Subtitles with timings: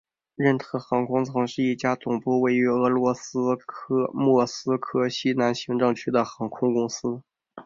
[0.33, 3.37] 任特航空曾是一家总部位于俄罗斯
[4.13, 7.21] 莫斯科西南行政区的航空公司。